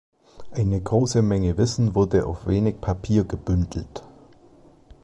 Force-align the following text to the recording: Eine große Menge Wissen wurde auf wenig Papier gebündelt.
Eine 0.49 0.81
große 0.81 1.21
Menge 1.21 1.59
Wissen 1.59 1.93
wurde 1.93 2.25
auf 2.25 2.47
wenig 2.47 2.81
Papier 2.81 3.23
gebündelt. 3.23 4.01